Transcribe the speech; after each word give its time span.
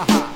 ha 0.00 0.06
ha. 0.08 0.29